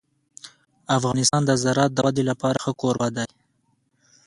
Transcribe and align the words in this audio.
افغانستان 0.97 1.41
د 1.45 1.51
زراعت 1.63 1.91
د 1.95 1.99
ودې 2.05 2.23
لپاره 2.31 2.57
ښه 2.63 2.71
کوربه 2.81 3.07
دی. 3.17 3.27